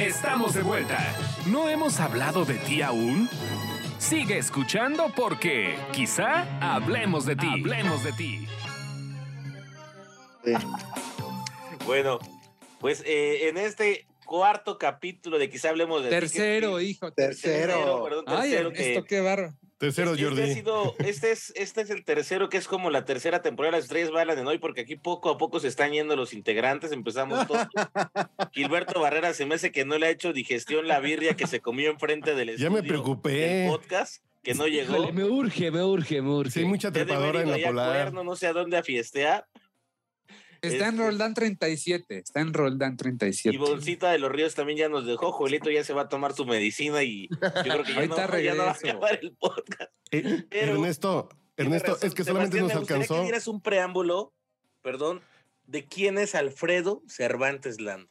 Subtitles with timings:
[0.00, 0.98] Estamos de vuelta.
[1.46, 3.28] ¿No hemos hablado de ti aún?
[3.98, 7.46] Sigue escuchando porque quizá hablemos de ti.
[7.48, 8.46] Hablemos de ti.
[11.84, 12.18] Bueno,
[12.78, 17.12] pues eh, en este cuarto capítulo de quizá hablemos de ti, que- Tercero, hijo.
[17.12, 18.04] Tercero.
[18.04, 19.54] perdón, Ay, tercero que- esto qué barro.
[19.80, 20.42] Tercero, este, Jordi.
[20.42, 23.78] ha sido- este, es, este es el tercero que es como la tercera temporada de
[23.78, 26.92] las estrellas bailan en hoy, porque aquí poco a poco se están yendo los integrantes.
[26.92, 27.66] Empezamos todos.
[28.52, 31.60] Gilberto Barrera se me hace que no le ha hecho digestión la birria que se
[31.60, 33.66] comió enfrente del Ya me estudio preocupé.
[33.70, 34.94] podcast, que no llegó.
[34.96, 36.50] Híjole, me urge, me urge, me urge.
[36.50, 37.90] Sí, hay mucha trepadora en la polar.
[37.90, 39.46] Cuerno, no sé a dónde a fiestear.
[40.62, 42.18] Está en Este- Roldán 37.
[42.18, 43.54] Está en Roldán 37.
[43.54, 45.32] Y Bolsita de los Ríos también ya nos dejó.
[45.32, 48.40] Joelito ya se va a tomar su medicina y yo creo que ya, no, Ahorita
[48.40, 49.92] ya no va a acabar el podcast.
[50.10, 52.08] Eh, Pero- Ernesto, Ernesto, razón.
[52.08, 53.44] es que solamente Sebastián, nos me gustaría alcanzó.
[53.44, 54.32] que un preámbulo,
[54.82, 55.20] perdón,
[55.66, 58.08] de quién es Alfredo Cervantes Lando.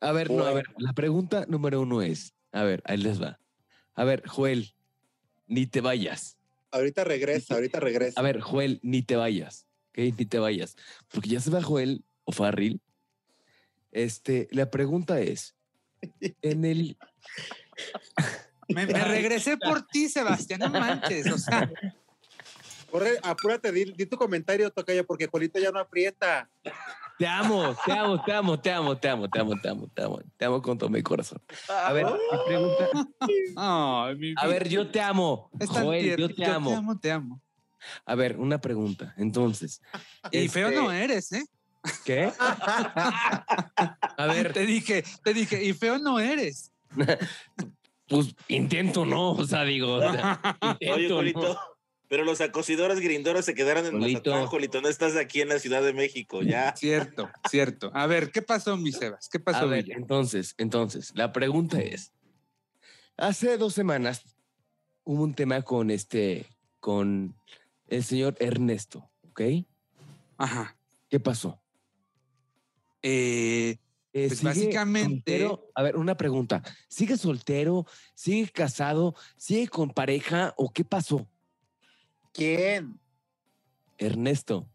[0.00, 3.38] A ver, no, a ver, la pregunta número uno es, a ver, ahí les va.
[3.94, 4.74] A ver, Joel,
[5.46, 6.38] ni te vayas.
[6.70, 8.18] Ahorita regresa, ahorita regresa.
[8.18, 9.98] A ver, Joel, ni te vayas, ¿ok?
[10.18, 10.76] Ni te vayas.
[11.08, 12.80] Porque ya se va Joel o Farril.
[13.90, 15.54] Este, la pregunta es,
[16.40, 16.96] en el...
[18.68, 20.60] Me, me regresé por ti, Sebastián.
[20.60, 21.30] No manches.
[21.30, 21.70] O sea,
[22.92, 26.50] Corre, apúrate, di, di tu comentario, Tocayo, porque Juelito ya no aprieta.
[27.18, 30.02] Te amo, te amo, te amo, te amo, te amo, te amo, te amo, te
[30.02, 31.40] amo, te amo con todo mi corazón.
[31.70, 32.90] A ver, mi pregunta...
[33.56, 35.50] ay, mi A ver, yo te amo.
[35.66, 36.70] Joel, yo te amo.
[36.70, 37.40] Te amo, te amo.
[38.04, 39.14] A ver, una pregunta.
[39.16, 39.80] Entonces,
[40.30, 41.44] Y feo este, no eres, ¿eh?
[42.04, 42.32] ¿Qué?
[42.38, 46.70] A ver, Te dije, te dije, y feo no eres.
[48.08, 51.58] pues intento no, o sea, digo, o sea, Oye, intento, Jolito, ¿no?
[52.08, 54.30] pero los acosidores grindoros se quedaron en Jolito.
[54.30, 56.76] Mazatlán, Jolito, no estás aquí en la Ciudad de México, ya.
[56.76, 57.90] Cierto, cierto.
[57.94, 59.28] A ver, ¿qué pasó, mi Sebas?
[59.30, 59.96] ¿Qué A pasó, ver, Villa?
[59.96, 62.12] entonces, entonces, la pregunta es,
[63.16, 64.22] hace dos semanas
[65.04, 66.46] hubo un tema con este,
[66.80, 67.34] con
[67.92, 69.40] el señor Ernesto, ¿ok?
[70.38, 70.76] Ajá.
[71.10, 71.60] ¿Qué pasó?
[73.02, 73.76] Eh,
[74.14, 75.70] Eh, Pues ¿sigue básicamente- soltero?
[75.74, 76.62] A ver, una pregunta.
[76.86, 77.86] ¿Sigue soltero?
[78.14, 79.14] ¿Sigue casado?
[79.38, 80.52] ¿Sigue con pareja?
[80.58, 81.26] ¿O qué pasó?
[82.34, 83.00] ¿Quién?
[83.96, 84.68] Ernesto.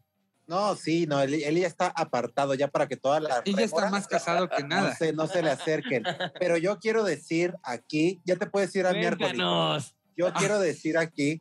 [0.48, 3.42] No, sí, no, él, él ya está apartado ya para que toda la.
[3.44, 4.96] y ya está más casado que No nada.
[4.96, 6.02] se, no se le acerquen.
[6.40, 9.28] Pero yo quiero decir aquí, ya te puedes ir a miércoles.
[9.34, 9.94] Cuéntanos.
[10.16, 11.40] Yo quiero decir aquí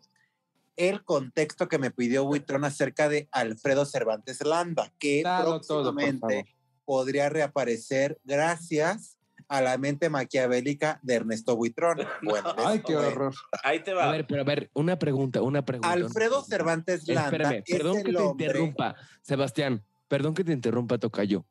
[0.78, 6.46] el contexto que me pidió Buitrón acerca de Alfredo Cervantes Landa, que Dalo todo, próximamente
[6.86, 9.18] podría reaparecer gracias
[9.50, 11.98] a la mente maquiavélica de Ernesto Buitrón.
[12.22, 13.34] Bueno, Ay, qué horror.
[13.64, 14.10] Ahí te va.
[14.10, 15.92] A ver, pero a ver, una pregunta, una pregunta.
[15.92, 16.44] Alfredo.
[16.44, 19.84] Cervantes Landa Espérame, es perdón que te hombre- interrumpa, Sebastián.
[20.08, 21.46] Perdón que te interrumpa, Tocayo.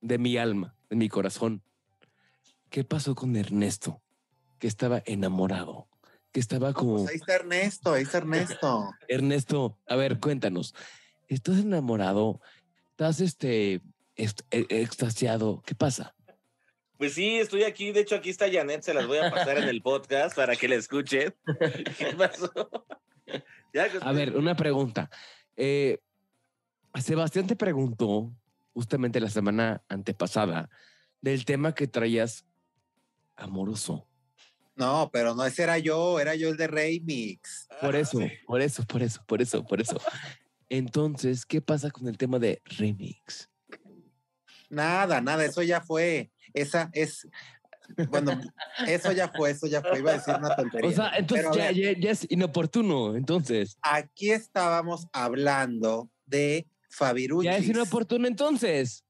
[0.00, 1.62] De mi alma, de mi corazón.
[2.70, 4.02] ¿Qué pasó con Ernesto?
[4.58, 5.88] Que estaba enamorado.
[6.32, 6.96] Que estaba como.
[7.04, 8.90] Pues ahí está Ernesto, ahí está Ernesto.
[9.08, 10.74] Ernesto, a ver, cuéntanos.
[11.28, 12.40] ¿Estás enamorado?
[12.90, 13.80] ¿Estás este
[14.16, 15.62] est- e- extasiado?
[15.66, 16.14] ¿Qué pasa?
[16.98, 17.92] Pues sí, estoy aquí.
[17.92, 18.82] De hecho, aquí está Janet.
[18.82, 21.34] Se las voy a pasar en el podcast para que la escuchen.
[21.98, 22.50] ¿Qué pasó?
[23.74, 25.10] Ya, A ver, una pregunta.
[25.56, 25.98] Eh,
[27.00, 28.32] Sebastián te preguntó
[28.74, 30.70] justamente la semana antepasada
[31.20, 32.44] del tema que traías
[33.36, 34.06] amoroso.
[34.74, 37.68] No, pero no, ese era yo, era yo el de Remix.
[37.80, 40.00] Por Ah, eso, por eso, por eso, por eso, por eso.
[40.68, 43.50] Entonces, ¿qué pasa con el tema de remix?
[44.70, 46.30] Nada, nada, eso ya fue.
[46.54, 47.28] Esa es,
[48.08, 48.40] bueno,
[48.86, 49.98] eso ya fue, eso ya fue.
[49.98, 50.88] Iba a decir una tontería.
[50.88, 53.14] O sea, entonces ya es inoportuno.
[53.16, 57.50] Entonces, aquí estábamos hablando de Fabiruchis.
[57.50, 59.04] ya es inoportuno entonces.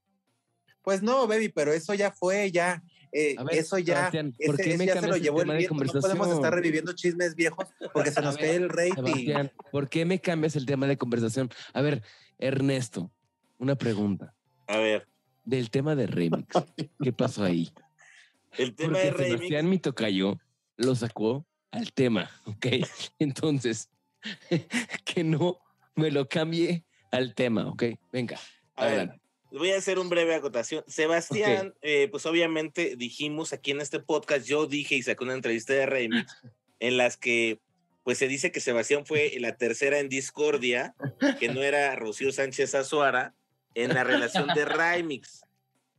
[0.83, 2.83] Pues no, baby, pero eso ya fue, ya.
[3.13, 5.23] Eh, ver, eso ya, Sebastián, ¿por ese- qué ese me ya se cambias lo el
[5.23, 5.75] llevó el tema de viento.
[5.75, 6.37] No podemos conversación?
[6.37, 8.95] estar reviviendo chismes viejos porque se A nos ver, cae el rating.
[8.95, 11.51] Sebastián, ¿por qué me cambias el tema de conversación?
[11.73, 12.03] A ver,
[12.39, 13.13] Ernesto,
[13.59, 14.35] una pregunta.
[14.67, 15.07] A ver,
[15.45, 16.57] Del tema de remix,
[17.03, 17.73] ¿qué pasó ahí?
[18.59, 19.35] el tema Porque de Remix.
[19.35, 20.39] Sebastián mi tocayo
[20.77, 22.67] lo sacó al tema, ¿ok?
[23.19, 23.91] Entonces,
[25.05, 25.59] que no
[25.97, 27.85] me lo cambie al tema, ¿ok?
[28.13, 28.39] Venga,
[28.77, 29.21] A ver.
[29.53, 30.85] Voy a hacer un breve acotación.
[30.87, 35.75] Sebastián, eh, pues obviamente dijimos aquí en este podcast, yo dije y sacé una entrevista
[35.75, 36.35] de Remix
[36.81, 37.61] en las que
[38.05, 40.95] pues se dice que Sebastián fue la tercera en discordia,
[41.39, 43.35] que no era Rocío Sánchez Azuara,
[43.75, 45.45] en la relación de Remix.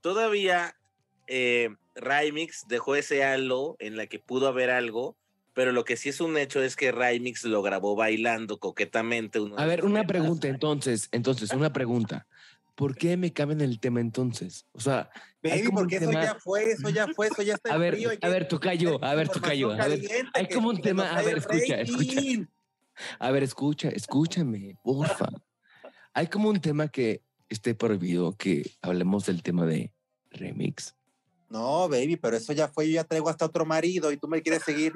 [0.02, 0.76] Todavía
[1.28, 5.16] eh, Remix dejó ese halo en la que pudo haber algo,
[5.54, 9.40] pero lo que sí es un hecho es que Remix lo grabó bailando coquetamente.
[9.56, 12.28] A ver, una pregunta entonces, entonces, una pregunta.
[12.76, 14.66] ¿Por qué me cambian el tema entonces?
[14.72, 15.10] O sea,
[15.42, 18.12] Baby, porque eso tema- ya fue, eso ya fue, eso ya está A ver, frío,
[18.22, 20.02] a ver, tocayo, a ver, tocayo, a ver,
[20.34, 22.22] hay como un tema, a ver, escucha, escucha.
[23.20, 25.28] A ver, escucha, escúchame, porfa.
[26.14, 29.92] Hay como un tema que esté prohibido que hablemos del tema de
[30.30, 30.96] remix.
[31.54, 34.42] No, baby, pero eso ya fue, yo ya traigo hasta otro marido y tú me
[34.42, 34.92] quieres seguir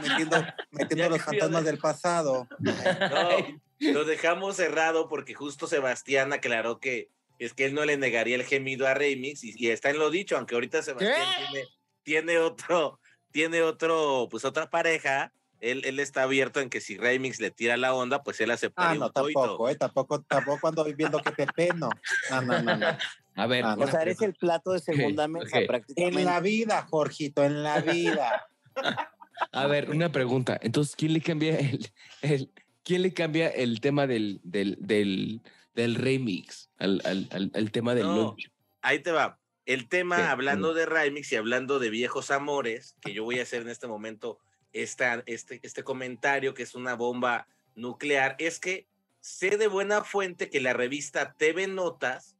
[0.00, 0.36] metiendo,
[0.72, 2.48] metiendo los fantasmas de- del pasado.
[3.08, 3.60] No,
[3.92, 7.08] lo dejamos cerrado porque justo Sebastián aclaró que
[7.38, 10.10] es que él no le negaría el gemido a Remix y, y está en lo
[10.10, 11.68] dicho, aunque ahorita Sebastián tiene,
[12.02, 12.98] tiene otro,
[13.30, 15.32] tiene otro, pues otra pareja.
[15.60, 18.90] Él, él está abierto en que si Remix le tira la onda, pues él aceptaría
[18.90, 19.40] Ah, no, un coito.
[19.40, 21.90] tampoco, eh, tampoco, tampoco ando viendo que te peno.
[22.28, 22.86] No, no, no, no.
[23.34, 23.76] A ver, Ah.
[23.78, 26.20] O sea, eres el plato de segunda mesa prácticamente.
[26.20, 28.46] En la vida, Jorgito, en la vida.
[29.52, 30.58] a ver, una pregunta.
[30.62, 31.90] Entonces, ¿quién le cambia el,
[32.22, 32.50] el-
[32.84, 35.40] quién le cambia el tema del, del, del,
[35.74, 38.16] del remix al, al, al, al tema del No.
[38.16, 38.50] lunch?
[38.82, 39.38] Ahí te va.
[39.64, 43.62] El tema, hablando de Remix y hablando de viejos amores, que yo voy a hacer
[43.62, 44.40] en este momento
[44.72, 47.46] esta, este, este comentario que es una bomba
[47.76, 48.88] nuclear, es que
[49.20, 52.34] sé de buena fuente que la revista TV Notas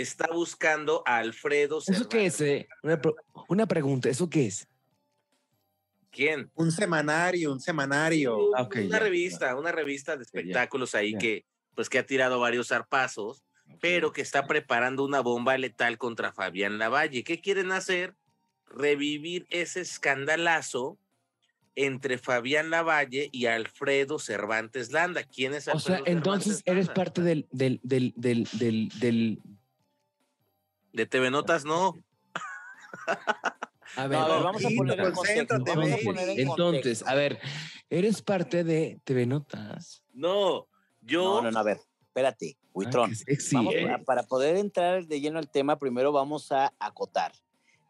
[0.00, 2.36] está buscando a Alfredo ¿Eso qué es?
[2.36, 2.66] Cervantes.
[2.84, 3.08] eh?
[3.48, 4.68] Una, pregunta, ¿eso qué es?
[6.10, 6.50] ¿Quién?
[6.54, 8.54] Un semanario, un semanario.
[8.56, 11.18] Ah, una ya, revista, una revista de ya, espectáculos ahí ya.
[11.18, 11.44] que
[11.74, 13.42] pues que ha tirado varios zarpazos,
[13.80, 17.22] pero que está preparando una bomba letal contra Fabián Lavalle.
[17.22, 18.14] ¿Qué quieren hacer?
[18.66, 20.98] Revivir ese escandalazo
[21.74, 25.22] entre Fabián Lavalle y Alfredo Cervantes Landa.
[25.24, 29.42] ¿Quién es O Alfredo sea, entonces Cervantes eres parte del, del, del, del, del, del-
[30.96, 31.94] De TV Notas, no.
[33.96, 35.12] A No, ver, a ver, vamos a poner en contexto.
[35.14, 36.04] concéntrate, Vamos a baby.
[36.04, 37.08] poner en entonces, contexto.
[37.08, 37.38] a ver,
[37.90, 40.02] eres parte de TV Notas.
[40.14, 40.66] No,
[41.02, 41.22] yo.
[41.22, 43.10] No, no, no, a ver, espérate, Huitrón.
[43.10, 43.90] Ah, qué sexy, Vamos ¿eh?
[43.90, 47.32] a- para poder entrar de lleno al tema, primero vamos a acotar.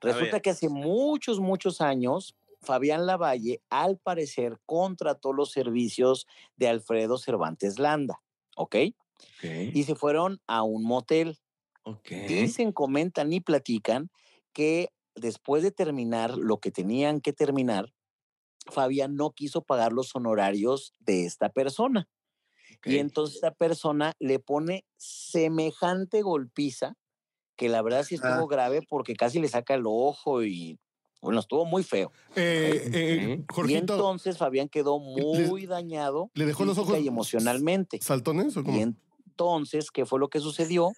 [0.00, 6.26] Resulta que hace muchos, muchos años, Fabián Lavalle, al parecer, contrató los servicios
[6.56, 8.20] de Alfredo Cervantes Landa,
[8.56, 8.74] ¿ok?
[9.38, 9.44] Ok,
[9.74, 11.38] Y se fueron a un motel.
[11.86, 12.08] Ok.
[12.28, 14.10] Dicen, comentan y platican
[14.52, 17.92] que después de terminar lo que tenían que terminar,
[18.70, 22.08] Fabián no quiso pagar los honorarios de esta persona.
[22.78, 22.86] ok.
[22.88, 26.94] Y entonces esta persona le pone semejante golpiza
[27.56, 28.46] que la verdad sí estuvo Ah.
[28.50, 30.78] grave porque casi le saca el ojo y
[31.22, 32.12] bueno, estuvo muy feo.
[32.36, 37.98] Eh, eh, Y Jorgito, entonces Fabián quedó muy dañado ¿le dejó los ojos y emocionalmente.
[38.02, 38.76] ¿saltones o cómo?
[38.76, 40.92] Y entonces, ¿qué fue lo que sucedió?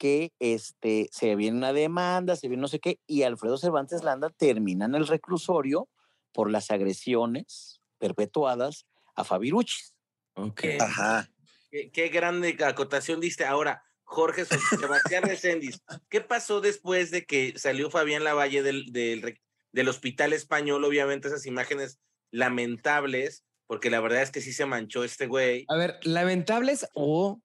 [0.00, 4.30] Que este, se viene una demanda, se viene no sé qué, y Alfredo Cervantes Landa
[4.30, 5.90] termina en el reclusorio
[6.32, 9.94] por las agresiones perpetuadas a Fabiruchis.
[10.36, 10.62] Ok.
[10.80, 11.28] Ajá.
[11.70, 13.44] Qué, qué grande acotación diste.
[13.44, 19.38] Ahora, Jorge Sebastián Reséndiz, ¿qué pasó después de que salió Fabián Lavalle del, del,
[19.72, 20.82] del hospital español?
[20.82, 22.00] Obviamente esas imágenes
[22.30, 25.66] lamentables, porque la verdad es que sí se manchó este güey.
[25.68, 27.42] A ver, ¿lamentables o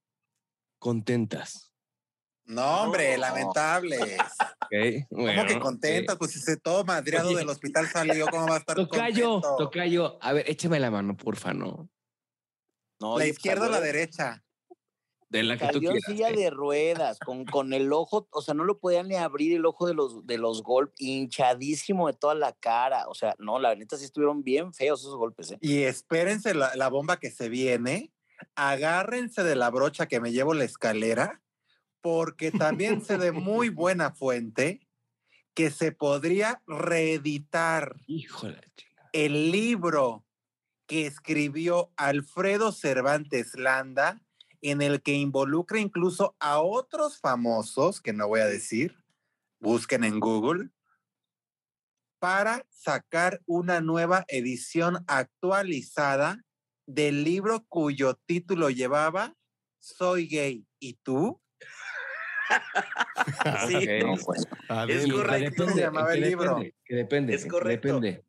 [0.80, 1.65] contentas?
[2.46, 3.22] No, hombre, No.
[3.22, 3.98] lamentable.
[3.98, 6.14] Ok, ¿Cómo bueno, que contenta?
[6.14, 6.20] ok.
[6.20, 7.38] Pues si se todo madreado Oye.
[7.40, 9.56] del hospital salió, ¿cómo va a estar Tocayo, contento?
[9.58, 10.18] tocayo.
[10.22, 11.90] A ver, échame la mano, porfa, ¿no?
[13.02, 14.42] No, ¿La izquierda o la salió- derecha?
[15.28, 16.12] De la que tú Salió en quieras.
[16.12, 16.36] silla ¿eh?
[16.36, 19.88] de ruedas, con, con el ojo, o sea, no lo podían ni abrir el ojo
[19.88, 23.08] de los, de los golpes, hinchadísimo de toda la cara.
[23.10, 25.58] O sea, no, la neta sí estuvieron bien feos esos golpes, ¿eh?
[25.62, 28.14] Y espérense la, la bomba que se viene.
[28.56, 31.42] Agárrense de la brocha que me llevo la escalera,
[32.06, 34.88] porque también sé de muy buena fuente
[35.56, 38.62] que se podría reeditar Híjole,
[39.12, 40.24] el libro
[40.86, 44.22] que escribió Alfredo Cervantes Landa,
[44.62, 49.04] en el que involucra incluso a otros famosos, que no voy a decir,
[49.60, 50.70] busquen en Google,
[52.20, 56.46] para sacar una nueva edición actualizada
[56.86, 59.36] del libro cuyo título llevaba
[59.80, 60.68] Soy gay.
[60.80, 61.42] ¿Y tú?
[63.68, 64.04] Sí, Ok.
[64.06, 65.64] No, pues, A Es correcto.
[65.64, 66.50] depende, Se llamaba que el libro.
[66.56, 67.36] depende, Que depende.
[67.36, 67.88] Es que correcto.
[68.00, 68.24] Depende.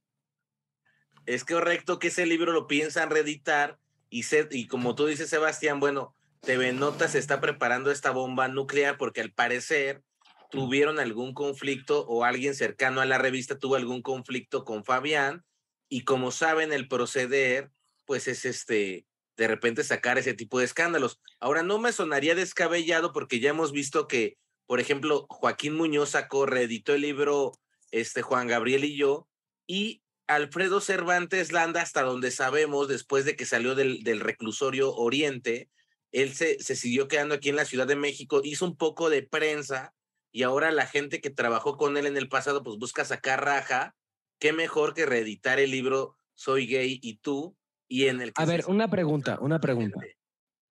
[1.26, 3.78] Es correcto que ese libro lo piensan reeditar
[4.10, 8.96] y, se- y como tú dices, Sebastián, bueno, TV Notas está preparando esta bomba nuclear
[8.96, 10.02] porque al parecer
[10.50, 15.44] tuvieron algún conflicto o alguien cercano a la revista tuvo algún conflicto con Fabián
[15.88, 17.70] y como saben el proceder
[18.04, 19.04] pues es este
[19.36, 21.20] de repente sacar ese tipo de escándalos.
[21.40, 26.46] Ahora no me sonaría descabellado porque ya hemos visto que por ejemplo Joaquín Muñoz sacó
[26.46, 27.52] reeditó el libro
[27.90, 29.28] este Juan Gabriel y yo
[29.66, 35.68] y Alfredo Cervantes Landa hasta donde sabemos después de que salió del, del reclusorio Oriente
[36.12, 39.22] él se, se siguió quedando aquí en la Ciudad de México, hizo un poco de
[39.22, 39.94] prensa
[40.32, 43.94] y ahora la gente que trabajó con él en el pasado pues busca sacar raja.
[44.38, 47.55] Qué mejor que reeditar el libro Soy gay y tú
[47.88, 50.00] y en el que A ver, una pregunta, una pregunta,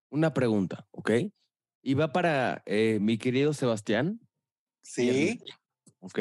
[0.09, 1.11] una pregunta, ¿ok?
[1.81, 4.19] Y va para eh, mi querido Sebastián,
[4.81, 5.39] Sí.
[5.99, 6.19] ¿ok?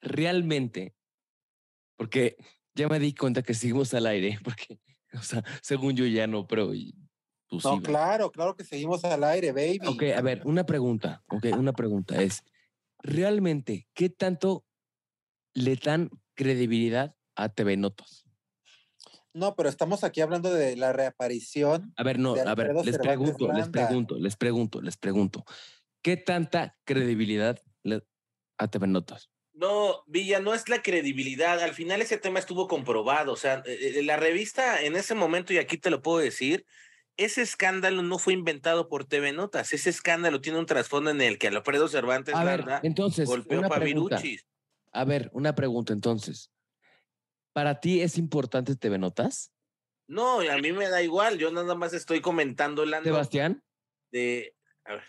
[0.00, 0.96] Realmente,
[1.96, 2.36] porque
[2.74, 4.80] ya me di cuenta que seguimos al aire, porque,
[5.14, 6.72] o sea, según yo ya no, pero
[7.46, 7.60] tú.
[7.62, 9.80] No, claro, claro que seguimos al aire, baby.
[9.86, 12.42] Ok, a ver, una pregunta, ok, una pregunta es,
[12.98, 14.64] ¿realmente qué tanto
[15.54, 18.21] le dan credibilidad a TV Notas?
[19.34, 21.92] No, pero estamos aquí hablando de la reaparición.
[21.96, 25.44] A ver, no, de a ver, les Cervantes pregunto, les pregunto, les pregunto, les pregunto,
[26.02, 28.02] ¿qué tanta credibilidad le
[28.58, 29.30] a TV Notas?
[29.54, 31.60] No, Villa, no es la credibilidad.
[31.60, 33.32] Al final ese tema estuvo comprobado.
[33.32, 36.66] O sea, eh, eh, la revista en ese momento, y aquí te lo puedo decir,
[37.16, 39.72] ese escándalo no fue inventado por TV Notas.
[39.72, 43.68] Ese escándalo tiene un trasfondo en el que Alfredo Cervantes A ver, entonces, golpeó una
[43.68, 44.16] a pregunta.
[44.16, 44.46] Fabiruchis.
[44.92, 46.50] A ver, una pregunta entonces.
[47.52, 49.52] ¿Para ti es importante TV Notas?
[50.08, 51.38] No, a mí me da igual.
[51.38, 53.62] Yo nada más estoy comentando la Sebastián,
[54.10, 54.54] de.
[54.84, 55.04] a ver,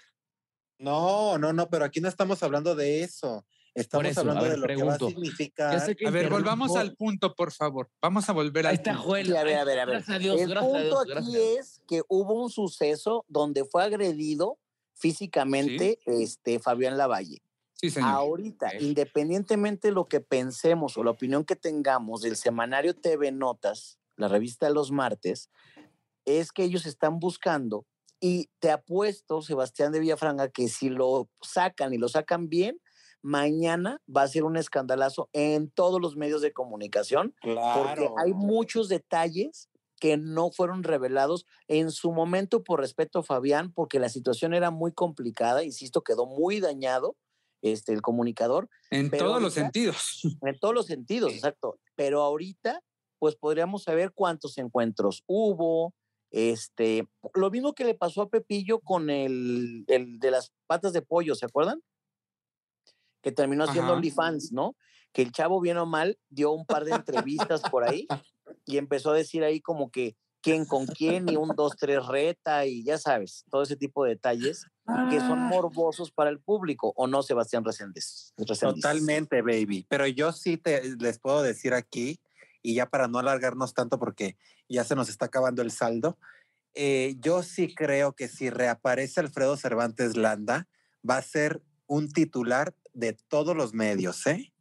[0.77, 3.45] No, no, no, pero aquí no estamos hablando de eso.
[3.75, 5.95] Estamos eso, hablando ver, de lo que va a significar.
[5.95, 7.89] que A ver, volvamos al punto, por favor.
[8.01, 9.07] Vamos a volver Ahí está punto.
[9.07, 9.25] Joel.
[9.27, 9.95] Sí, a ver, ahí a ver, a ver.
[9.95, 11.59] Gracias a Dios, el gracias a punto Dios, aquí gracias a Dios.
[11.59, 14.59] es que hubo un suceso donde fue agredido
[14.93, 17.41] físicamente este, Fabián Lavalle.
[17.83, 18.11] Sí, señor.
[18.11, 23.99] Ahorita, independientemente de lo que pensemos o la opinión que tengamos del semanario TV Notas,
[24.15, 25.49] la revista de los martes,
[26.23, 27.85] es que ellos están buscando
[28.21, 32.79] y te apuesto, Sebastián de Villafranga, que si lo sacan y lo sacan bien,
[33.21, 38.15] mañana va a ser un escandalazo en todos los medios de comunicación porque Claro.
[38.17, 43.99] hay muchos detalles que no fueron revelados en su momento por respeto a Fabián, porque
[43.99, 47.17] la situación era muy complicada, insisto, quedó muy dañado
[47.63, 50.21] este, el comunicador, en pero todos los sentidos.
[50.41, 51.79] en todos los sentidos, exacto.
[51.95, 52.81] Pero ahorita,
[53.17, 55.95] pues podríamos saber cuántos encuentros hubo,
[56.29, 61.01] este, lo mismo que le pasó a Pepillo con el, el de las patas de
[61.01, 61.81] pollo, ¿se acuerdan?
[63.21, 63.93] Que terminó siendo Ajá.
[63.93, 64.75] OnlyFans, ¿no?
[65.13, 68.07] Que el chavo, bien o mal, dio un par de entrevistas por ahí
[68.65, 72.65] y empezó a decir ahí como que quién con quién y un, dos, tres reta
[72.65, 74.65] y ya sabes, todo ese tipo de detalles
[75.09, 78.33] que son morbosos para el público, ¿o no, Sebastián Reséndiz?
[78.35, 79.85] Totalmente, baby.
[79.89, 82.19] Pero yo sí te les puedo decir aquí,
[82.61, 84.37] y ya para no alargarnos tanto porque
[84.67, 86.17] ya se nos está acabando el saldo,
[86.73, 90.67] eh, yo sí creo que si reaparece Alfredo Cervantes Landa,
[91.07, 94.53] va a ser un titular de todos los medios, ¿eh?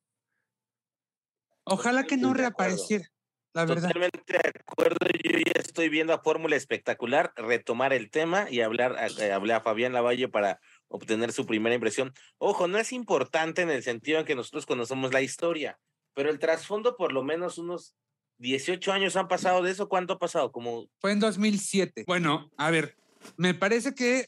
[1.64, 3.11] Ojalá que no reapareciera,
[3.54, 3.88] la verdad.
[3.88, 5.06] Totalmente de acuerdo.
[5.24, 9.60] Yo ya estoy viendo a Fórmula Espectacular retomar el tema y hablar a, eh, hablar
[9.60, 12.12] a Fabián Lavalle para obtener su primera impresión.
[12.38, 15.78] Ojo, no es importante en el sentido en que nosotros conocemos la historia,
[16.14, 17.94] pero el trasfondo, por lo menos unos
[18.38, 19.88] 18 años han pasado de eso.
[19.88, 20.52] ¿Cuánto ha pasado?
[20.52, 22.04] Como Fue en 2007.
[22.06, 22.96] Bueno, a ver,
[23.36, 24.26] me parece que,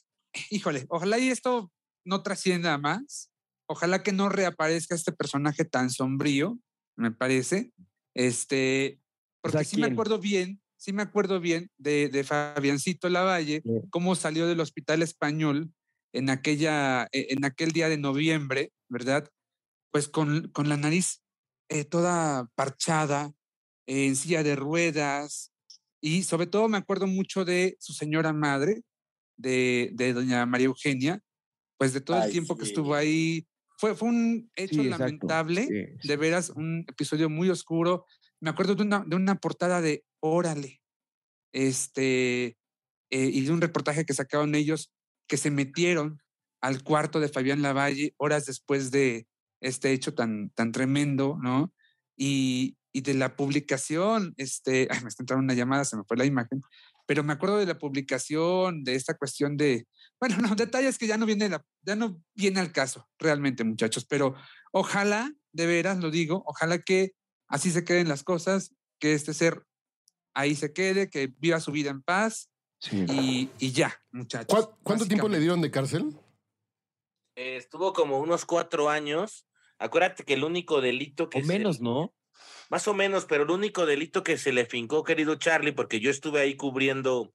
[0.50, 1.70] híjole, ojalá y esto
[2.04, 3.30] no trascienda más.
[3.66, 6.58] Ojalá que no reaparezca este personaje tan sombrío,
[6.96, 7.72] me parece.
[8.14, 9.00] Este,
[9.44, 13.70] porque sea, sí me acuerdo bien, sí me acuerdo bien de, de Fabiancito Lavalle, Sí.
[13.90, 15.72] cómo salió del hospital español
[16.12, 19.28] en aquella, e- en aquel día de noviembre, ¿verdad?
[19.92, 21.22] Pues con, con la nariz
[21.68, 23.32] eh, toda parchada,
[23.86, 25.52] en silla de ruedas,
[26.00, 28.82] y sobre todo me acuerdo mucho de su señora madre,
[29.36, 31.20] de, de doña María Eugenia,
[31.78, 32.70] pues de todo el Ay, tiempo que sí.
[32.70, 33.46] estuvo ahí.
[33.78, 38.06] Fue, fue un hecho Sí, lamentable, Sí, de veras, un episodio muy oscuro.
[38.44, 40.82] Me acuerdo de una, de una portada de Órale,
[41.54, 42.58] este,
[43.10, 44.92] eh, y de un reportaje que sacaron ellos
[45.26, 46.20] que se metieron
[46.60, 49.26] al cuarto de Fabián Lavalle horas después de
[49.62, 51.72] este hecho tan, tan tremendo, ¿no?
[52.18, 56.18] Y, y de la publicación, este, ay, me está entrando una llamada, se me fue
[56.18, 56.60] la imagen,
[57.06, 59.86] pero me acuerdo de la publicación, de esta cuestión de,
[60.20, 64.04] bueno, no, detalles que ya no viene, la, ya no viene al caso, realmente, muchachos,
[64.04, 64.34] pero
[64.70, 67.12] ojalá, de veras lo digo, ojalá que
[67.48, 69.64] así se queden las cosas, que este ser
[70.34, 73.04] ahí se quede, que viva su vida en paz sí.
[73.08, 74.48] y, y ya, muchachos.
[74.48, 76.16] ¿Cuá- ¿Cuánto tiempo le dieron de cárcel?
[77.36, 79.46] eh, estuvo como unos cuatro años.
[79.78, 82.14] Acuérdate que el único delito que O se- menos, ¿no?
[82.70, 86.10] Más o menos, pero el único delito que se le fincó, querido Charlie, porque yo
[86.10, 87.34] estuve ahí cubriendo,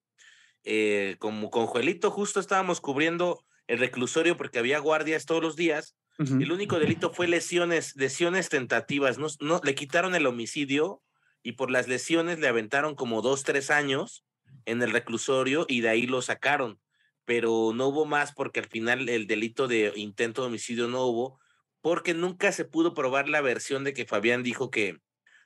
[0.64, 5.96] eh, como con Joelito, justo estábamos cubriendo el reclusorio porque había guardias todos los días.
[6.20, 9.18] El único delito fue lesiones, lesiones tentativas.
[9.18, 11.02] No, no, le quitaron el homicidio
[11.44, 14.26] y por las lesiones le aventaron como dos, tres años
[14.66, 16.82] en el reclusorio y de ahí lo sacaron,
[17.24, 21.40] pero no hubo más porque al final el delito de intento de homicidio no hubo,
[21.82, 25.00] porque nunca se pudo probar la versión de que Fabián dijo que,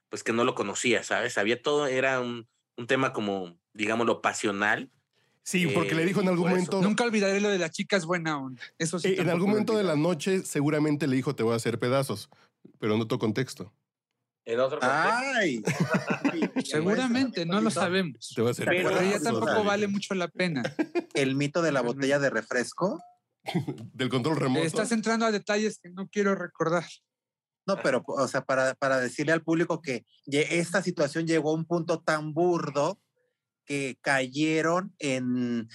[0.09, 1.37] pues que no lo conocía, ¿sabes?
[1.37, 4.89] Había todo, era un, un tema como, digámoslo, pasional.
[5.43, 6.81] Sí, porque le Eh, dijo en y algún momento.
[6.81, 8.61] Nunca olvidaré lo de la chica es buena onda.
[8.77, 9.09] Eso sí.
[9.09, 12.29] eh, en algún momento de la noche, seguramente le dijo: Te voy a hacer pedazos,
[12.79, 13.73] pero en otro contexto.
[14.45, 15.09] En otro contexto.
[15.35, 15.63] Ay.
[16.65, 18.33] Seguramente, no lo sabemos.
[18.35, 19.23] Te voy a hacer Pero Pero ya pedazos.
[19.23, 20.63] tampoco vale mucho la pena.
[21.13, 23.01] El mito de la botella de refresco.
[23.93, 24.65] Del control remoto.
[24.65, 26.85] Estás entrando a detalles que no quiero recordar.
[27.65, 31.65] No, pero, o sea, para, para decirle al público que esta situación llegó a un
[31.65, 32.99] punto tan burdo
[33.65, 35.69] que cayeron en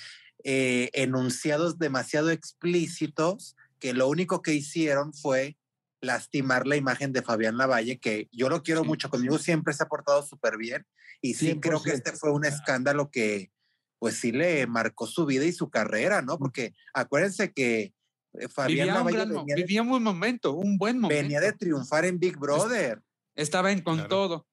[0.45, 5.57] eh, enunciados demasiado explícitos que lo único que hicieron fue
[6.01, 8.87] lastimar la imagen de Fabián Lavalle, que yo lo quiero Sí.
[8.89, 10.87] mucho, conmigo siempre se ha portado súper bien
[11.21, 11.95] y sí creo que 100%.
[11.95, 13.51] este fue un escándalo que
[13.99, 16.39] pues sí le marcó su vida y su carrera, ¿no?
[16.39, 17.93] Porque acuérdense que
[18.35, 21.01] eh, Fabián Vivía un, Lavalle gran mo- venía de- vivía un buen momento, un buen
[21.01, 21.21] momento.
[21.23, 23.03] venía de triunfar en Big Brother.
[23.35, 24.09] Estaba en con Claro.
[24.09, 24.48] todo.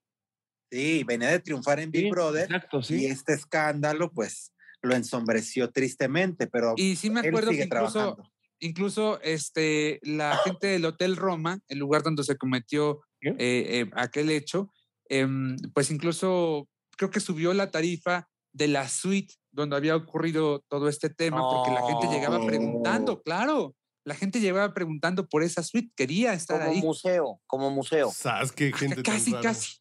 [0.71, 3.05] Sí, venía de triunfar en Big Sí, Brother Exacto, y sí.
[3.05, 7.91] este escándalo pues lo ensombreció tristemente, pero Y sí me él acuerdo que sigue incluso,
[7.93, 8.31] trabajando.
[8.59, 14.29] incluso este, la gente del Hotel Roma, el lugar donde se cometió eh, eh, aquel
[14.29, 14.71] hecho,
[15.09, 16.67] em, pues incluso
[16.97, 21.71] creo que subió la tarifa de la suite donde había ocurrido todo este tema, porque
[21.71, 26.71] la gente llegaba preguntando, claro, la gente llegaba preguntando por esa suite, quería estar Como
[26.71, 26.81] ahí.
[26.81, 28.11] museo, como museo.
[28.11, 29.43] ¿Sabes qué gente tan Casi, rara?
[29.43, 29.77] casi.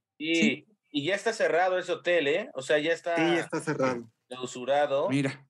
[0.95, 2.51] Y, ya está cerrado ese hotel, ¿eh?
[2.55, 4.09] O sea, ya está, Sí, ya está cerrado.
[4.29, 5.09] clausurado.
[5.09, 5.49] Mira,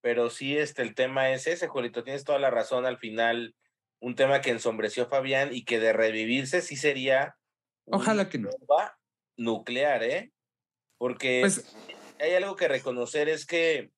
[0.00, 2.86] Pero sí, este, el tema es ese, Julito, tienes toda la razón.
[2.86, 3.56] Al final,
[4.00, 7.36] un tema que ensombreció a Fabián y que de revivirse sí sería.
[7.86, 8.50] Ojalá una que no.
[8.50, 8.98] bomba
[9.36, 10.32] nuclear, ¿eh?
[10.98, 11.76] Porque pues
[12.20, 13.90] hay algo que reconocer es que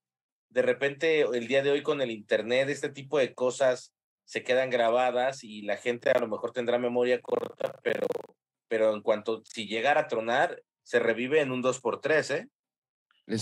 [0.50, 3.94] de repente el día de hoy con el internet este tipo de cosas
[4.24, 8.06] se quedan grabadas y la gente a lo mejor tendrá memoria corta, pero,
[8.68, 12.48] pero en cuanto si llegara a tronar, se revive en un 2x3, ¿eh?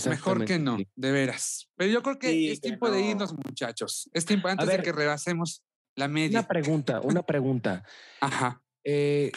[0.07, 1.67] mejor que no, de veras.
[1.75, 3.09] Pero yo creo que Sí, es que tiempo de no.
[3.09, 4.09] irnos, muchachos.
[4.13, 4.77] Es tiempo antes ver.
[4.77, 5.63] de que rebasemos
[5.95, 6.39] la media.
[6.39, 7.83] Una pregunta, una pregunta.
[8.21, 8.61] Ajá.
[8.83, 9.31] Eh,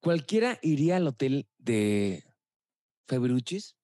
[0.00, 2.24] ¿Cualquiera iría al hotel de
[3.06, 3.76] Februchis?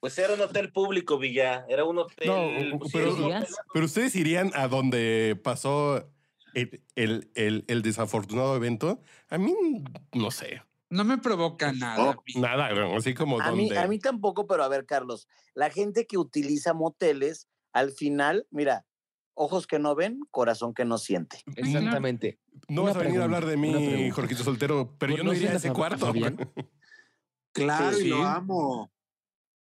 [0.00, 1.64] Pues era un hotel público, Villa.
[1.68, 2.28] Era un hotel.
[2.28, 3.42] No, pues, sí, pero- era un ¿Irías?
[3.44, 3.54] hotel.
[3.72, 6.12] Pero ustedes irían a donde pasó
[6.54, 9.00] el, el- el- el desafortunado evento.
[9.28, 9.54] A mí,
[10.12, 10.62] no sé.
[10.92, 12.10] No me provoca nada.
[12.10, 12.38] Oh, Pi.
[12.38, 13.78] Nada, así como A mí, donde.
[13.78, 18.84] a mí tampoco, pero a ver, Carlos, la gente que utiliza moteles, al final, mira,
[19.34, 21.42] ojos que no ven, corazón que no siente.
[21.56, 22.38] Exactamente.
[22.68, 24.10] no una vas a venir a hablar de mí.
[24.10, 26.52] Jorgito Soltero, pero yo no iría a ¿Conocen ese a Fa- a cuarto.
[27.54, 28.06] Claro, Sí.
[28.06, 28.92] y lo amo.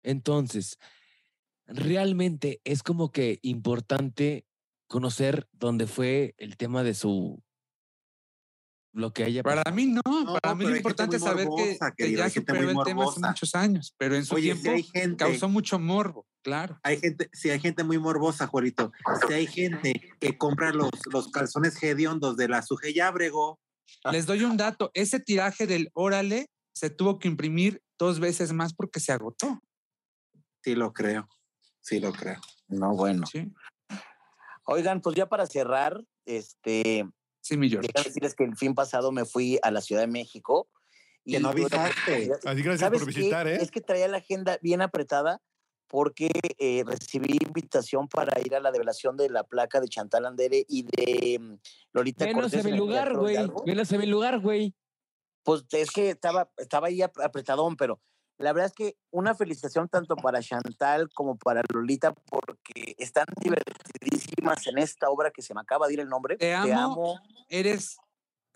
[0.03, 0.77] Entonces,
[1.65, 4.45] realmente es como que importante
[4.87, 7.41] conocer dónde fue el tema de su
[8.93, 9.75] lo que haya Para pasado.
[9.75, 12.69] mí no, No, para mí lo importante es saber que, morbosa, que querido, ya superó
[12.69, 15.79] el tema hace muchos años, pero en su Oye, si tiempo hay gente, causó mucho
[15.79, 16.77] morbo, claro.
[16.83, 18.91] hay gente, si hay gente muy morbosa, Juanito,
[19.27, 23.59] si hay gente que compra los, los calzones hediondos de la Suje Ábrego,
[24.11, 28.73] Les doy un dato, ese tiraje del Órale se tuvo que imprimir dos veces más
[28.73, 29.59] porque se agotó.
[30.63, 31.27] sí lo creo,
[31.81, 32.39] sí lo creo.
[32.67, 33.25] No, bueno.
[33.27, 33.51] Sí,
[34.65, 37.05] Oigan, pues ya para cerrar, este,
[37.41, 37.87] sí mi George.
[37.93, 40.69] déjame decirles que el fin pasado me fui a la Ciudad de México.
[41.23, 42.31] Que no avisaste.
[42.45, 43.19] Así gracias ¿Sabes por qué?
[43.19, 43.57] visitar, ¿eh?
[43.61, 45.39] Es que traía la agenda bien apretada
[45.87, 50.65] porque eh, recibí invitación para ir a la develación de la placa de Chantal Andere
[50.67, 51.53] y de mm,
[51.93, 52.63] Lolita Menos Cortés.
[52.63, 53.35] ve lugar, güey.
[53.65, 53.73] Ve
[54.03, 54.73] el lugar, güey.
[55.43, 57.99] Pues es que estaba, estaba ahí ap- apretadón, pero
[58.41, 64.65] la verdad es que una felicitación tanto para Chantal como para Lolita porque están divertidísimas
[64.67, 66.37] en esta obra que se me acaba de ir el nombre.
[66.37, 67.97] Te amo, Eres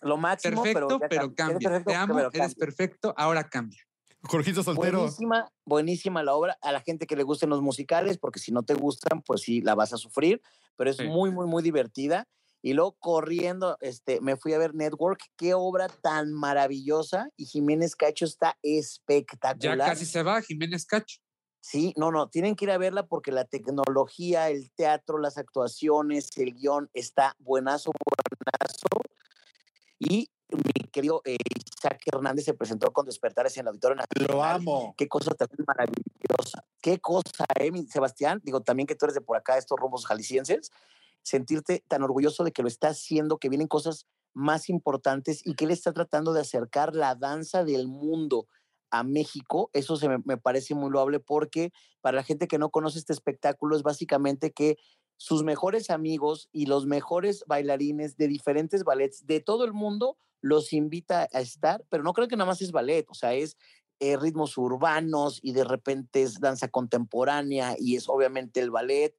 [0.02, 1.70] lo máximo, perfecto, pero eres cambia.
[1.70, 2.56] perfecto, Te amo, pero eres cambia.
[2.58, 3.80] perfecto, ahora cambia.
[4.24, 5.00] Jorgito Soltero.
[5.00, 6.58] Buenísima, buenísima la obra.
[6.62, 9.62] A la gente que le gusten los musicales, porque si no te gustan, pues sí,
[9.62, 10.42] la vas a sufrir,
[10.76, 11.08] pero es Sí.
[11.08, 12.26] muy, muy, muy divertida.
[12.62, 15.20] Y luego corriendo, este, me fui a ver Network.
[15.36, 17.30] Qué obra tan maravillosa.
[17.38, 19.90] Y Jiménez Cacho está Ya espectacular.
[19.90, 21.20] casi se va Jiménez Cacho.
[21.62, 26.30] Sí, no, no, tienen que ir a verla porque la tecnología, el teatro, las actuaciones,
[26.38, 28.88] el guion está buenazo, buenazo.
[29.98, 31.38] Y mi querido eh,
[31.76, 34.36] Isaac Hernández se presentó con Despertares en el Auditorio Nacional.
[34.36, 34.94] Lo amo.
[34.96, 36.66] Qué cosa tan maravillosa.
[36.82, 38.42] Qué cosa, ¿eh, mi Sebastián?
[38.44, 40.72] Digo, también que tú eres de por acá, estos rumbos jaliscienses,
[41.26, 45.66] sentirte tan orgulloso de que lo está haciendo, que vienen cosas más importantes y que
[45.66, 48.48] él está tratando de acercar la danza del mundo
[48.92, 53.00] a México, eso se me, parece muy loable porque para la gente que no conoce
[53.00, 54.78] este espectáculo es básicamente que
[55.18, 60.74] sus mejores amigos y los mejores bailarines de diferentes ballets de todo el mundo los
[60.74, 63.58] invita a estar, pero no creo que nada más es ballet, o sea, es
[64.00, 69.16] eh, ritmos urbanos y de repente es danza contemporánea y es obviamente el ballet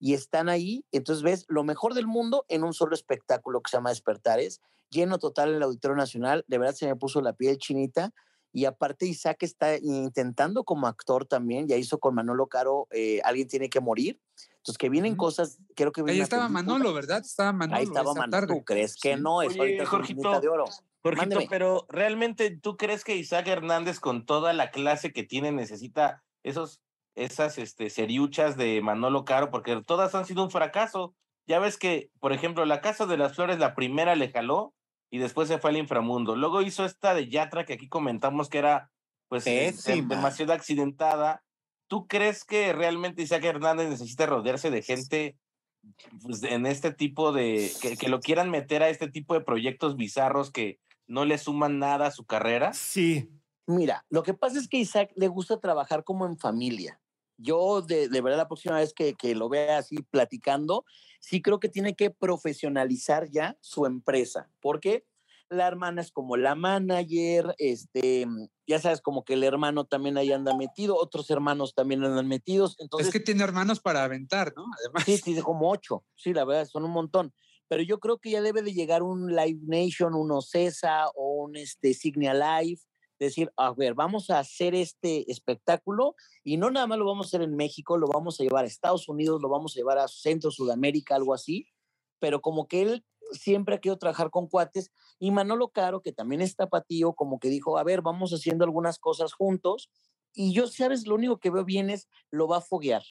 [0.00, 3.76] y están ahí, entonces ves lo mejor del mundo en un solo espectáculo que se
[3.76, 7.58] llama Despertares, lleno total en el Auditorio Nacional, de verdad se me puso la piel
[7.58, 8.12] chinita
[8.52, 13.48] y aparte Isaac está intentando como actor también, ya hizo con Manolo Caro eh, Alguien
[13.48, 14.20] tiene que morir,
[14.56, 16.62] entonces que vienen cosas, creo que Ahí estaba película.
[16.62, 17.20] Manolo, ¿verdad?
[17.24, 17.76] Estaba Manolo.
[17.78, 18.54] Ahí estaba esa Manolo, tarde.
[18.58, 19.20] ¿tú crees que Sí.
[19.20, 19.42] no?
[19.42, 20.64] Es Oye, ahorita Jorgito, de oro.
[21.02, 21.46] Jorgito, Mándeme.
[21.50, 26.80] pero realmente tú crees que Isaac Hernández con toda la clase que tiene necesita esos
[27.24, 31.14] esas este seriuchas de Manolo Caro porque todas han sido un fracaso.
[31.46, 34.74] Ya ves que, por ejemplo, la Casa de las Flores la primera le jaló
[35.10, 36.36] y después se fue al inframundo.
[36.36, 38.90] Luego hizo esta de Yatra que aquí comentamos que era
[39.28, 40.14] pues eh, Pésima.
[40.14, 41.42] demasiado accidentada.
[41.86, 45.38] ¿Tú crees que realmente Isaac Hernández necesita rodearse de gente
[46.22, 49.96] pues, en este tipo de que, que lo quieran meter a este tipo de proyectos
[49.96, 52.74] bizarros que no le suman nada a su carrera?
[52.74, 53.30] Sí.
[53.66, 57.00] Mira, lo que pasa es que a Isaac le gusta trabajar como en familia.
[57.38, 60.84] Yo, de, de verdad, la próxima vez que, que lo vea así platicando,
[61.20, 65.06] sí creo que tiene que profesionalizar ya su empresa, porque
[65.50, 68.26] la hermana es como la manager, este,
[68.66, 72.76] ya sabes, como que el hermano también ahí anda metido, otros hermanos también andan metidos.
[72.78, 74.64] Entonces, es que tiene hermanos para aventar, ¿no?
[74.78, 75.04] Además.
[75.06, 76.04] Sí, sí, como ocho.
[76.14, 77.32] Sí, la verdad, son un montón.
[77.68, 81.56] Pero yo creo que ya debe de llegar un Live Nation, un Ocesa o un
[81.56, 82.80] este, Signia Live.
[83.18, 87.28] Decir, a ver, vamos a hacer este espectáculo y no nada más lo vamos a
[87.28, 90.08] hacer en México, lo vamos a llevar a Estados Unidos, lo vamos a llevar a
[90.08, 91.66] Centro, Sudamérica, algo así.
[92.20, 96.40] Pero como que él siempre ha querido trabajar con cuates y Manolo Caro, que también
[96.40, 99.90] es tapatío, como que dijo, a ver, vamos haciendo algunas cosas juntos.
[100.32, 101.06] Y yo, ¿sabes?
[101.06, 103.02] Lo único que veo bien es lo va a foguear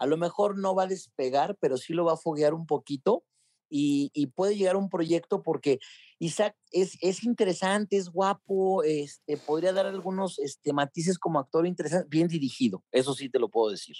[0.00, 3.22] a lo mejor no va a despegar, pero sí lo va a foguear un poquito
[3.70, 5.78] y, y puede llegar a un proyecto porque
[6.18, 12.06] Isaac es, es interesante, es guapo, este, podría dar algunos este, matices como actor interesante,
[12.10, 13.96] bien dirigido, eso sí te lo puedo decir.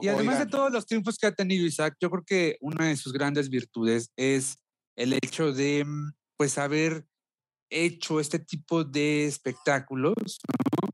[0.00, 0.46] Y además Oigan.
[0.46, 3.50] de todos los triunfos que ha tenido Isaac, yo creo que una de sus grandes
[3.50, 4.56] virtudes es
[4.96, 7.06] el hecho de, mm, pues, haber
[7.68, 10.88] hecho este tipo de espectáculos, ¿no?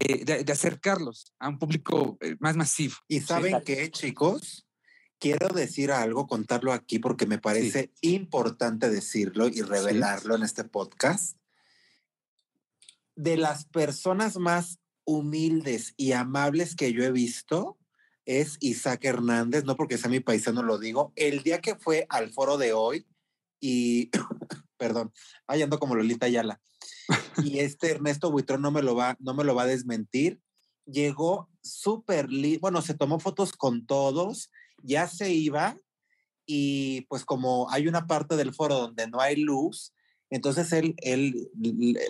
[0.00, 2.94] Eh, de, de acercarlos a un público eh, más masivo.
[3.08, 4.66] ¿Y saben qué, chicos?
[5.22, 11.36] Quiero decir algo, contarlo aquí porque me parece importante decirlo y revelarlo en este podcast.
[13.14, 17.78] De las personas más humildes y amables que yo he visto
[18.24, 21.12] es Isaac Hernández, no porque sea mi paisano lo digo.
[21.14, 23.06] El día que fue al foro de hoy
[23.60, 24.10] y,
[24.76, 25.12] perdón,
[25.46, 26.60] ahí ando como Lolita Ayala.
[27.44, 30.40] Y este Ernesto Buitrón no me lo va, no me lo va a desmentir.
[30.84, 34.50] Llegó súper lindo, bueno, se tomó fotos con todos,
[34.82, 35.76] ya se iba
[36.46, 39.92] y pues como hay una parte del foro donde no hay luz,
[40.30, 41.50] entonces él, él,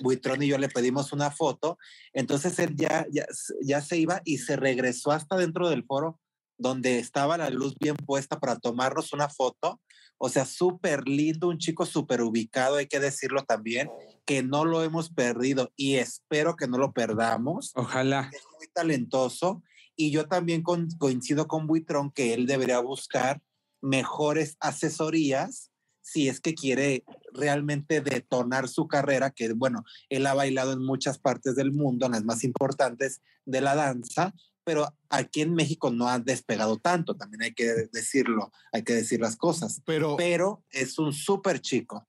[0.03, 1.77] Buitrón y yo le pedimos una foto,
[2.13, 3.27] entonces él ya, ya,
[3.63, 6.21] ya se iba y se regresó hasta dentro del foro
[6.63, 9.81] donde estaba la luz bien puesta para tomarnos una foto.
[10.17, 13.91] O sea, súper lindo, un chico súper ubicado, hay que decirlo también,
[14.25, 17.73] que no lo hemos perdido y espero que no lo perdamos.
[17.75, 18.31] Ojalá.
[18.33, 19.65] Es muy talentoso
[20.03, 23.41] y yo también con, coincido con Buitrón que él debería buscar
[23.81, 30.73] mejores asesorías si es que quiere realmente detonar su carrera, que bueno, él ha bailado
[30.73, 34.35] en muchas partes del mundo, en las más importantes de la danza,
[34.65, 39.21] pero aquí en México no ha despegado tanto, también hay que decirlo, hay que decir
[39.21, 42.09] las cosas, Pero, pero es un súper chico.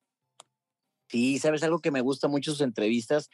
[1.10, 3.30] Sí, sabes algo que me gusta mucho sus entrevistas,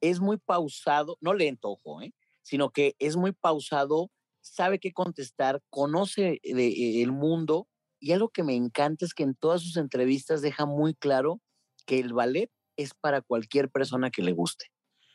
[0.00, 2.14] es muy pausado, no lento, ojo, ¿eh?
[2.42, 7.68] Sino que es muy pausado, sabe qué contestar, conoce de, eh, el mundo
[8.00, 11.40] y algo que me encanta es que en todas sus entrevistas deja muy claro
[11.86, 14.66] que el ballet es para cualquier persona que le guste.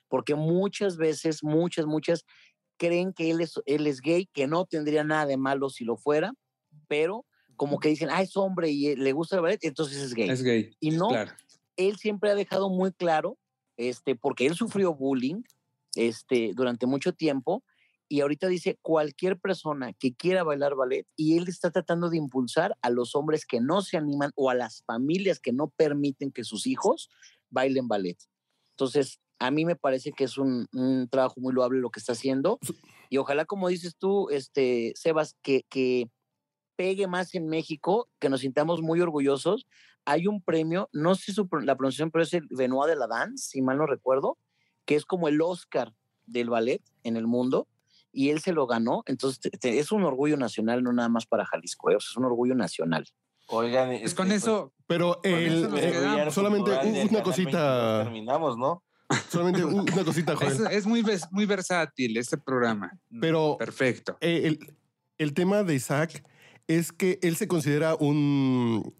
[0.07, 2.23] Porque muchas veces, muchas, muchas
[2.77, 5.97] creen que él es, él es gay, que no tendría nada de malo si lo
[5.97, 6.33] fuera,
[6.87, 10.13] pero como que dicen, ah, es hombre y eh, le gusta el ballet, entonces es
[10.13, 10.29] gay.
[10.29, 10.75] Es gay.
[10.79, 11.31] y no, Claro.
[11.77, 13.39] él siempre ha dejado muy claro,
[13.77, 15.41] este, porque él sufrió bullying
[15.95, 17.63] este, durante mucho tiempo
[18.07, 22.77] y ahorita dice cualquier persona que quiera bailar ballet y él está tratando de impulsar
[22.81, 26.43] a los hombres que no se animan o a las familias que no permiten que
[26.43, 27.09] sus hijos
[27.49, 28.17] bailen ballet.
[28.71, 32.13] Entonces, a mí me parece que es un, un trabajo muy loable lo que está
[32.13, 32.59] haciendo
[33.09, 36.09] y ojalá, como dices tú, este, Sebas, que, que
[36.75, 39.67] pegue más en México, que nos sintamos muy orgullosos.
[40.05, 43.49] Hay un premio, no sé su, la pronunciación, pero es el Benoit de la Dance,
[43.49, 44.37] si mal no recuerdo,
[44.85, 45.93] que es como el Oscar
[46.25, 47.67] del ballet en el mundo,
[48.11, 49.03] y él se lo ganó.
[49.07, 51.95] Entonces, es un orgullo nacional, no nada más para Jalisco, ¿eh?
[51.97, 53.05] es un orgullo nacional.
[53.47, 58.83] Oigan, Pues este, con eso, Pero el, eso eh, solamente una cosita, 22 Terminamos, ¿no?
[59.29, 60.71] solamente un- una cosita, es, Joel.
[60.71, 62.97] es muy, vers- muy versátil este programa.
[63.21, 64.17] Pero Perfecto.
[64.21, 64.75] eh, el,
[65.19, 66.23] el tema de Isaac
[66.67, 68.95] es que él se considera un...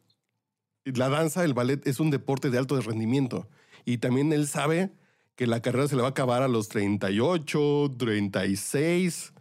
[0.84, 3.50] La danza, el ballet, es un deporte de alto rendimiento.
[3.86, 4.92] Y también él sabe
[5.36, 9.34] que la carrera se le va a acabar a los 38, 36.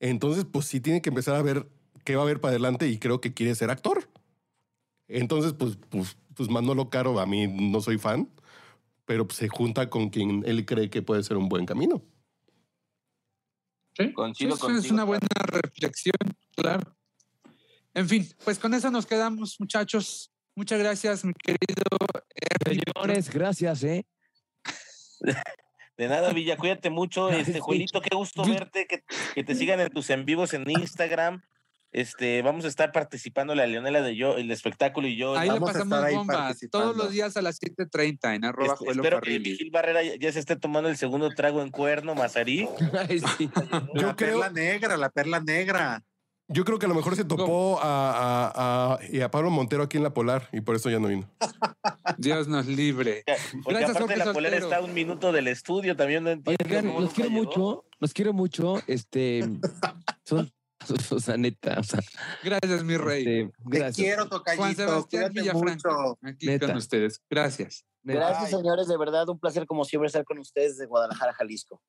[0.00, 1.68] Entonces, pues sí tiene que empezar a ver
[2.04, 4.08] qué va a haber para adelante y creo que quiere ser actor.
[5.08, 8.28] Entonces, pues, pues, pues Manolo Caro, a mí no soy fan,
[9.04, 12.02] pero pues, se junta con quien él cree que puede ser un buen camino.
[13.96, 14.14] Sí,
[14.46, 16.14] eso es una buena reflexión,
[16.56, 16.96] claro.
[17.92, 20.32] En fin, pues con eso nos quedamos, muchachos.
[20.54, 21.84] Muchas gracias, mi querido.
[22.64, 24.06] Señores, gracias, ¿eh?
[25.96, 27.28] De nada, Villa, cuídate mucho.
[27.30, 27.60] Este.
[27.60, 29.04] Juelito, qué gusto verte, que,
[29.34, 31.42] que te sigan en tus en vivos en Instagram.
[31.94, 35.36] Este, vamos a estar participando la Leonela de yo, el espectáculo y yo.
[35.36, 36.86] Ahí le Vamos a pasamos estar ahí bomba participando.
[36.86, 39.38] todos los días a las 7.30 en arroba Este, Juelo espero que.
[39.38, 42.66] Vigil Barrera ya, ya se esté tomando el segundo trago en cuerno, Mazarí.
[43.36, 43.50] Sí.
[43.94, 46.02] Yo la creo- perla negra, la perla negra.
[46.52, 49.82] Yo creo que a lo mejor se topó a, a- a- y a Pablo Montero
[49.82, 51.28] aquí en la Polar y por eso ya no vino.
[52.18, 53.24] Dios nos libre.
[53.64, 54.56] Porque Gracias, aparte Jorge la Soltero.
[54.66, 56.64] está a un minuto del estudio, también no entiendo.
[56.64, 57.42] Oigan, los quiero llegó.
[57.44, 58.82] mucho, los quiero mucho.
[58.86, 59.48] Este,
[60.24, 60.50] son,
[61.10, 62.00] o sea, neta, o sea,
[62.42, 63.50] Gracias, mi rey.
[63.70, 64.74] este, Te quiero, Juan tocallito.
[64.82, 65.90] Sebastián Cuídate Villafranca.
[65.90, 66.18] mucho.
[66.22, 66.66] Aquí Neta.
[66.66, 67.20] con ustedes.
[67.30, 67.84] Gracias.
[68.04, 71.80] Gracias, señores, de verdad, un placer como siempre estar con ustedes de Guadalajara, Jalisco.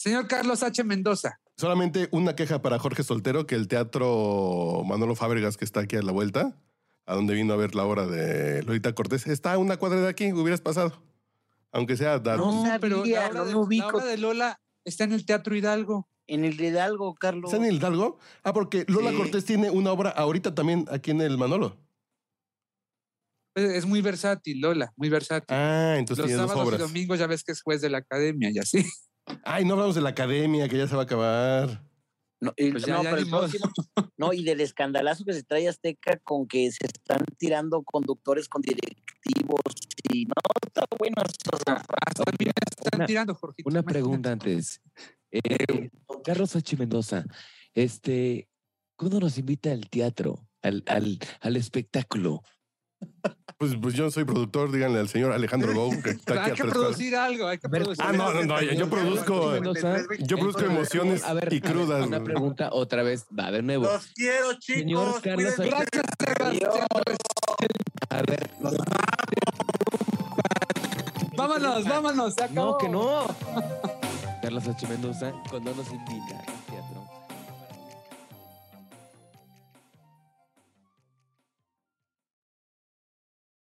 [0.00, 0.82] Señor Carlos H.
[0.82, 1.40] Mendoza.
[1.58, 6.00] Solamente una queja para Jorge Soltero, que el teatro Manolo Fábregas, que está aquí a
[6.02, 6.56] la vuelta,
[7.04, 10.08] a donde vino a ver la obra de Lolita Cortés, está a una cuadra de
[10.08, 11.02] aquí, hubieras pasado.
[11.70, 12.64] Aunque sea dar- No.
[12.64, 13.90] No, pero la obra, no de, lo ubico.
[13.90, 16.08] la obra de Lola está en el Teatro Hidalgo.
[16.26, 17.52] En el Hidalgo, Carlos.
[17.52, 18.18] ¿Está en el Hidalgo?
[18.42, 19.16] Ah, porque Lola Sí.
[19.18, 21.76] Cortés tiene una obra ahorita también aquí en el Manolo.
[23.54, 25.54] Es muy versátil, Lola, muy versátil.
[25.54, 26.88] Ah, entonces Los tiene dos sábados y obras.
[26.88, 28.86] domingos ya ves que es juez de la academia y así.
[29.44, 31.84] Ay, no hablamos de la academia, que ya se va a acabar.
[32.42, 33.48] No, y, Pues ya, no, ya pero ni el modo.
[33.48, 33.70] próximo-
[34.16, 38.62] no, y del escandalazo que se trae Azteca con que se están tirando conductores con
[38.62, 39.60] directivos
[40.10, 40.32] y no
[40.66, 41.16] está bueno.
[41.22, 41.72] Hasta
[42.22, 43.68] a mí me están una- tirando, Jorgito.
[43.68, 44.80] Una pregunta antes.
[45.30, 45.90] Eh,
[46.24, 46.76] Carlos H.
[46.76, 47.24] Mendoza,
[47.74, 48.48] este,
[48.96, 52.42] ¿cuándo nos invita al teatro, al, al, al espectáculo?
[53.58, 56.62] Pues, pues yo soy productor, díganle al señor Alejandro Gou, que está aquí hay que
[56.62, 56.72] atrás.
[56.72, 58.02] producir algo, hay que producir.
[58.06, 59.54] Ah, no, no, no, yo, produzco,
[60.18, 62.06] yo produzco emociones A ver, y crudas.
[62.06, 63.84] Una pregunta otra vez, va de nuevo.
[63.84, 65.20] Los quiero, Señor chicos.
[65.20, 65.64] Carlos cuídense.
[65.66, 66.86] Gracias, Sebastián.
[68.08, 68.50] A ver,
[71.36, 72.72] Vámonos, vámonos, se acabó.
[72.72, 73.26] no, que no.
[74.42, 74.86] Carlos H.
[74.88, 76.42] Mendoza, cuando nos invita.